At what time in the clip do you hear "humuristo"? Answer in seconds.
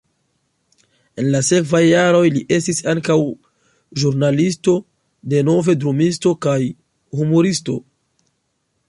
7.21-7.81